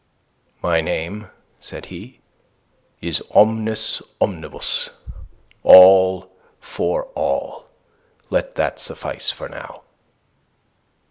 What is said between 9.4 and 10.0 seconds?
now.